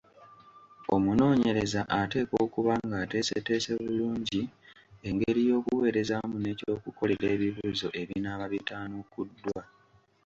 [0.95, 4.41] Omunoonyereza ateekwa okuba ng’ateeseteese bulungi
[5.07, 9.61] engeri y’okuweerezaamu n’ekyokukolera ebibuuzo ebinaaba bitaanukuddwa.